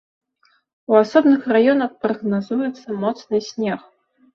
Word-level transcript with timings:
У 0.93 0.97
асобных 1.01 1.45
раёнах 1.57 1.91
прагназуецца 2.09 2.87
моцны 3.09 3.47
снег. 3.55 3.91